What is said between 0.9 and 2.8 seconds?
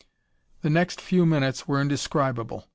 few moments were indescribable.